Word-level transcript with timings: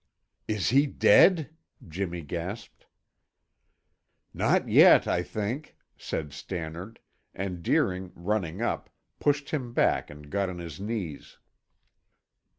"Is 0.47 0.69
he 0.69 0.87
dead?" 0.87 1.55
Jimmy 1.87 2.23
gasped. 2.23 2.87
"Not 4.33 4.67
yet, 4.67 5.07
I 5.07 5.21
think," 5.21 5.77
said 5.95 6.33
Stannard, 6.33 6.99
and 7.35 7.61
Deering, 7.61 8.11
running 8.15 8.63
up, 8.63 8.89
pushed 9.19 9.51
him 9.51 9.73
back 9.73 10.09
and 10.09 10.31
got 10.31 10.49
on 10.49 10.57
his 10.57 10.79
knees. 10.79 11.37